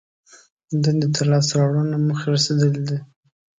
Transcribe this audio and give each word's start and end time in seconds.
دندې 0.83 1.23
لاس 1.29 1.45
ته 1.49 1.55
راوړنه 1.59 1.97
موخې 2.05 2.27
رسېدلي 2.35 2.81
دي. 2.87 2.97